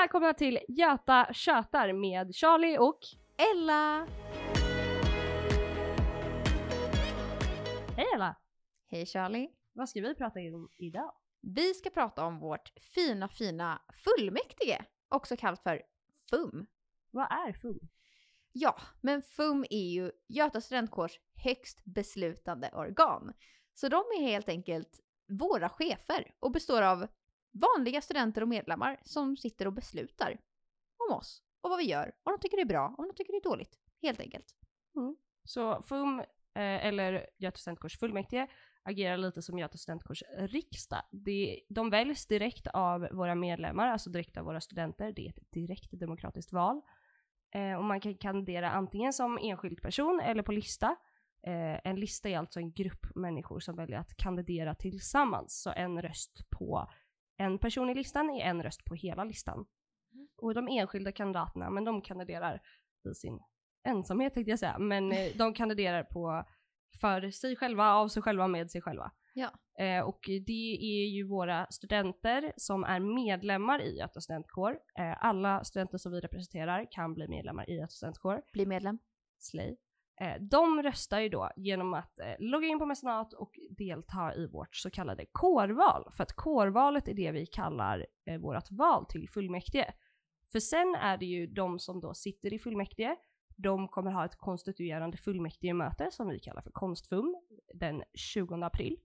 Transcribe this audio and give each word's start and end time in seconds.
välkomna 0.00 0.34
till 0.34 0.58
Göta 0.68 1.28
tjötar 1.32 1.92
med 1.92 2.34
Charlie 2.34 2.78
och 2.78 2.98
Ella! 3.36 4.06
Hej 7.96 8.06
alla! 8.14 8.36
Hej 8.90 9.06
Charlie! 9.06 9.50
Vad 9.72 9.88
ska 9.88 10.00
vi 10.00 10.14
prata 10.14 10.40
om 10.40 10.68
idag? 10.76 11.12
Vi 11.40 11.74
ska 11.74 11.90
prata 11.90 12.24
om 12.24 12.38
vårt 12.38 12.72
fina, 12.94 13.28
fina 13.28 13.82
fullmäktige, 14.04 14.84
också 15.08 15.36
kallat 15.36 15.62
för 15.62 15.82
FUM. 16.30 16.66
Vad 17.10 17.32
är 17.32 17.52
FUM? 17.52 17.88
Ja, 18.52 18.76
men 19.00 19.22
FUM 19.22 19.64
är 19.70 19.88
ju 19.90 20.12
Göta 20.28 20.60
studentkårs 20.60 21.20
högst 21.34 21.84
beslutande 21.84 22.70
organ. 22.72 23.32
Så 23.74 23.88
de 23.88 24.04
är 24.18 24.22
helt 24.22 24.48
enkelt 24.48 25.00
våra 25.28 25.68
chefer 25.68 26.34
och 26.40 26.52
består 26.52 26.82
av 26.82 27.06
vanliga 27.52 28.00
studenter 28.00 28.42
och 28.42 28.48
medlemmar 28.48 29.00
som 29.04 29.36
sitter 29.36 29.66
och 29.66 29.72
beslutar 29.72 30.40
om 30.96 31.16
oss 31.16 31.42
och 31.60 31.70
vad 31.70 31.78
vi 31.78 31.84
gör, 31.84 32.12
om 32.22 32.32
de 32.32 32.38
tycker 32.40 32.56
det 32.56 32.62
är 32.62 32.66
bra, 32.66 32.94
om 32.98 33.08
de 33.08 33.14
tycker 33.14 33.32
det 33.32 33.38
är 33.38 33.50
dåligt. 33.50 33.78
Helt 34.02 34.20
enkelt. 34.20 34.54
Mm. 34.96 35.16
Så 35.44 35.82
FUM, 35.82 36.20
eh, 36.20 36.86
eller 36.86 37.26
Göta 37.38 37.58
studentkårs 37.58 37.98
fullmäktige, 37.98 38.46
agerar 38.82 39.16
lite 39.16 39.42
som 39.42 39.58
Göta 39.58 39.78
studentkårs 39.78 40.22
riksdag. 40.38 41.02
De, 41.10 41.60
de 41.68 41.90
väljs 41.90 42.26
direkt 42.26 42.66
av 42.66 43.08
våra 43.12 43.34
medlemmar, 43.34 43.86
alltså 43.86 44.10
direkt 44.10 44.36
av 44.36 44.44
våra 44.44 44.60
studenter. 44.60 45.12
Det 45.12 45.26
är 45.26 45.30
ett 45.30 45.50
direkt 45.52 45.90
demokratiskt 45.92 46.52
val. 46.52 46.80
Eh, 47.54 47.74
och 47.74 47.84
man 47.84 48.00
kan 48.00 48.14
kandidera 48.14 48.70
antingen 48.70 49.12
som 49.12 49.38
enskild 49.42 49.82
person 49.82 50.20
eller 50.20 50.42
på 50.42 50.52
lista. 50.52 50.96
Eh, 51.46 51.86
en 51.86 52.00
lista 52.00 52.28
är 52.28 52.38
alltså 52.38 52.60
en 52.60 52.72
grupp 52.72 53.06
människor 53.14 53.60
som 53.60 53.76
väljer 53.76 53.98
att 53.98 54.16
kandidera 54.16 54.74
tillsammans. 54.74 55.62
Så 55.62 55.70
en 55.70 56.02
röst 56.02 56.50
på 56.50 56.90
en 57.40 57.58
person 57.58 57.90
i 57.90 57.94
listan 57.94 58.30
är 58.30 58.44
en 58.44 58.62
röst 58.62 58.84
på 58.84 58.94
hela 58.94 59.24
listan. 59.24 59.66
Och 60.36 60.54
de 60.54 60.68
enskilda 60.68 61.12
kandidaterna, 61.12 61.70
men 61.70 61.84
de 61.84 62.02
kandiderar 62.02 62.62
i 63.10 63.14
sin 63.14 63.40
ensamhet 63.84 64.34
tänkte 64.34 64.50
jag 64.50 64.58
säga, 64.58 64.78
men 64.78 65.12
eh, 65.12 65.30
de 65.36 65.54
kandiderar 65.54 66.02
på 66.02 66.44
för 67.00 67.30
sig 67.30 67.56
själva, 67.56 67.90
av 67.90 68.08
sig 68.08 68.22
själva, 68.22 68.48
med 68.48 68.70
sig 68.70 68.82
själva. 68.82 69.12
Ja. 69.34 69.50
Eh, 69.84 70.00
och 70.00 70.20
det 70.46 70.78
är 70.80 71.06
ju 71.06 71.28
våra 71.28 71.66
studenter 71.70 72.52
som 72.56 72.84
är 72.84 73.00
medlemmar 73.00 73.82
i 73.82 73.98
Göta 73.98 74.20
studentkår. 74.20 74.78
Eh, 74.98 75.24
alla 75.24 75.64
studenter 75.64 75.98
som 75.98 76.12
vi 76.12 76.20
representerar 76.20 76.86
kan 76.90 77.14
bli 77.14 77.28
medlemmar 77.28 77.70
i 77.70 77.74
Göta 77.74 77.88
studentkår. 77.88 78.42
Bli 78.52 78.66
medlem. 78.66 78.98
Slay. 79.38 79.76
Eh, 80.20 80.40
de 80.40 80.82
röstar 80.82 81.20
ju 81.20 81.28
då 81.28 81.50
genom 81.56 81.94
att 81.94 82.20
eh, 82.20 82.34
logga 82.38 82.68
in 82.68 82.78
på 82.78 82.86
mecenat 82.86 83.32
och 83.32 83.58
delta 83.70 84.34
i 84.34 84.46
vårt 84.46 84.76
så 84.76 84.90
kallade 84.90 85.26
kårval. 85.32 86.10
För 86.16 86.22
att 86.22 86.32
kårvalet 86.32 87.08
är 87.08 87.14
det 87.14 87.32
vi 87.32 87.46
kallar 87.46 88.06
eh, 88.24 88.40
vårt 88.40 88.70
val 88.70 89.06
till 89.06 89.28
fullmäktige. 89.28 89.94
För 90.52 90.60
sen 90.60 90.94
är 90.94 91.16
det 91.16 91.26
ju 91.26 91.46
de 91.46 91.78
som 91.78 92.00
då 92.00 92.14
sitter 92.14 92.54
i 92.54 92.58
fullmäktige, 92.58 93.16
de 93.56 93.88
kommer 93.88 94.10
ha 94.10 94.24
ett 94.24 94.36
konstituerande 94.36 95.16
fullmäktigemöte 95.16 96.08
som 96.10 96.28
vi 96.28 96.38
kallar 96.38 96.62
för 96.62 96.70
konstfum 96.70 97.36
den 97.74 98.02
20 98.14 98.54
april. 98.54 98.96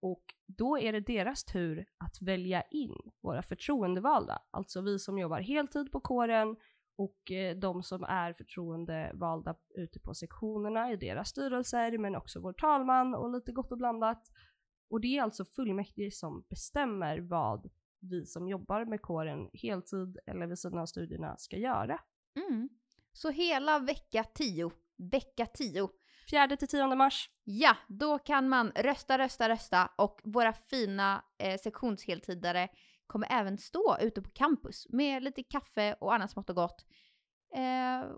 Och 0.00 0.24
då 0.46 0.78
är 0.78 0.92
det 0.92 1.00
deras 1.00 1.44
tur 1.44 1.86
att 1.98 2.22
välja 2.22 2.62
in 2.70 2.96
våra 3.20 3.42
förtroendevalda, 3.42 4.42
alltså 4.50 4.80
vi 4.80 4.98
som 4.98 5.18
jobbar 5.18 5.40
heltid 5.40 5.92
på 5.92 6.00
kåren 6.00 6.56
och 7.00 7.30
eh, 7.30 7.56
de 7.56 7.82
som 7.82 8.04
är 8.04 8.32
förtroendevalda 8.32 9.54
ute 9.74 10.00
på 10.00 10.14
sektionerna 10.14 10.92
i 10.92 10.96
deras 10.96 11.28
styrelser, 11.28 11.98
men 11.98 12.16
också 12.16 12.40
vår 12.40 12.52
talman 12.52 13.14
och 13.14 13.30
lite 13.30 13.52
gott 13.52 13.72
och 13.72 13.78
blandat. 13.78 14.22
Och 14.90 15.00
det 15.00 15.16
är 15.16 15.22
alltså 15.22 15.44
fullmäktige 15.44 16.10
som 16.10 16.44
bestämmer 16.48 17.18
vad 17.18 17.70
vi 18.00 18.26
som 18.26 18.48
jobbar 18.48 18.84
med 18.84 19.02
kåren 19.02 19.50
heltid 19.52 20.18
eller 20.26 20.46
vid 20.46 20.58
sidan 20.58 20.78
av 20.78 20.86
studierna 20.86 21.36
ska 21.36 21.56
göra. 21.56 22.00
Mm. 22.36 22.68
Så 23.12 23.30
hela 23.30 23.78
vecka 23.78 24.24
10, 24.24 24.70
vecka 24.96 25.46
10, 25.46 25.88
4 26.30 26.56
till 26.56 26.68
10 26.68 26.94
mars. 26.94 27.30
ja, 27.44 27.76
då 27.88 28.18
kan 28.18 28.48
man 28.48 28.72
rösta, 28.76 29.18
rösta, 29.18 29.48
rösta 29.48 29.90
och 29.98 30.20
våra 30.24 30.52
fina 30.52 31.24
eh, 31.38 31.58
sektionsheltidare 31.58 32.68
kommer 33.10 33.26
även 33.30 33.58
stå 33.58 33.96
ute 34.00 34.22
på 34.22 34.30
campus 34.30 34.86
med 34.88 35.22
lite 35.22 35.42
kaffe 35.42 35.96
och 36.00 36.14
annat 36.14 36.30
smått 36.30 36.50
och 36.50 36.56
gott. 36.56 36.84
Eh, 37.54 38.10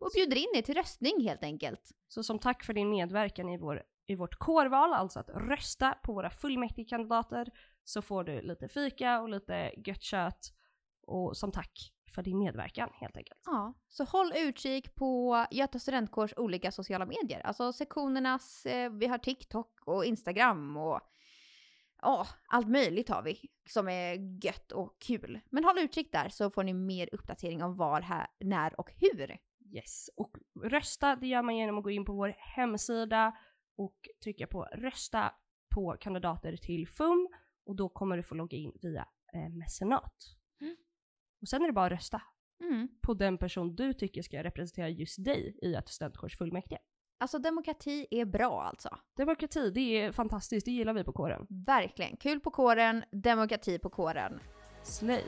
och 0.00 0.10
bjuder 0.14 0.36
in 0.36 0.48
er 0.54 0.62
till 0.62 0.74
röstning 0.74 1.24
helt 1.28 1.42
enkelt. 1.42 1.90
Så 2.08 2.22
som 2.22 2.38
tack 2.38 2.64
för 2.64 2.72
din 2.72 2.90
medverkan 2.90 3.48
i, 3.48 3.58
vår, 3.58 3.82
i 4.06 4.14
vårt 4.14 4.34
kårval, 4.34 4.92
alltså 4.92 5.20
att 5.20 5.30
rösta 5.30 5.94
på 6.02 6.12
våra 6.12 6.30
fullmäktigekandidater, 6.30 7.48
så 7.84 8.02
får 8.02 8.24
du 8.24 8.42
lite 8.42 8.68
fika 8.68 9.20
och 9.20 9.28
lite 9.28 9.72
gött 9.86 10.02
kött 10.02 10.52
och 11.06 11.36
som 11.36 11.52
tack 11.52 11.92
för 12.14 12.22
din 12.22 12.38
medverkan 12.38 12.90
helt 12.92 13.16
enkelt. 13.16 13.40
Ja, 13.44 13.74
så 13.88 14.04
håll 14.04 14.32
utkik 14.36 14.94
på 14.94 15.46
Göta 15.50 15.78
studentkårs 15.78 16.34
olika 16.36 16.72
sociala 16.72 17.06
medier. 17.06 17.40
Alltså 17.40 17.72
sektionernas, 17.72 18.66
eh, 18.66 18.90
vi 18.90 19.06
har 19.06 19.18
TikTok 19.18 19.80
och 19.86 20.04
Instagram 20.04 20.76
och 20.76 21.00
ja, 22.02 22.26
allt 22.48 22.68
möjligt 22.68 23.08
har 23.08 23.22
vi 23.22 23.40
som 23.68 23.88
är 23.88 24.44
gött 24.44 24.72
och 24.72 25.00
kul. 25.00 25.40
Men 25.50 25.64
håll 25.64 25.78
utkik 25.78 26.12
där 26.12 26.28
så 26.28 26.50
får 26.50 26.62
ni 26.62 26.74
mer 26.74 27.08
uppdatering 27.12 27.62
om 27.62 27.76
var, 27.76 28.00
här, 28.00 28.26
när 28.40 28.80
och 28.80 28.90
hur. 28.96 29.38
Yes, 29.74 30.10
och 30.16 30.36
rösta 30.62 31.16
det 31.16 31.26
gör 31.26 31.42
man 31.42 31.56
genom 31.56 31.78
att 31.78 31.84
gå 31.84 31.90
in 31.90 32.04
på 32.04 32.12
vår 32.12 32.34
hemsida 32.38 33.36
och 33.76 34.08
trycka 34.22 34.46
på 34.46 34.62
rösta 34.62 35.34
på 35.74 35.96
kandidater 36.00 36.56
till 36.56 36.88
FUM 36.88 37.28
och 37.64 37.76
då 37.76 37.88
kommer 37.88 38.16
du 38.16 38.22
få 38.22 38.34
logga 38.34 38.58
in 38.58 38.72
via 38.82 39.08
eh, 39.34 39.48
mecenat. 39.48 40.14
Mm. 40.60 40.76
Och 41.40 41.48
sen 41.48 41.62
är 41.62 41.66
det 41.66 41.72
bara 41.72 41.86
att 41.86 41.92
rösta 41.92 42.22
Mm. 42.60 42.88
på 43.02 43.14
den 43.14 43.38
person 43.38 43.76
du 43.76 43.92
tycker 43.92 44.22
ska 44.22 44.42
representera 44.42 44.88
just 44.88 45.24
dig 45.24 45.58
i 45.62 45.74
ett 45.74 45.88
studentkårs 45.88 46.38
fullmäktige. 46.38 46.78
Alltså 47.20 47.38
demokrati 47.38 48.06
är 48.10 48.24
bra 48.24 48.62
alltså. 48.62 48.98
Demokrati, 49.16 49.70
det 49.70 49.80
är 49.80 50.12
fantastiskt, 50.12 50.66
det 50.66 50.72
gillar 50.72 50.92
vi 50.92 51.04
på 51.04 51.12
kåren. 51.12 51.46
Verkligen. 51.48 52.16
Kul 52.16 52.40
på 52.40 52.50
kåren, 52.50 53.04
demokrati 53.10 53.78
på 53.78 53.90
kåren. 53.90 54.40
Slay! 54.82 55.24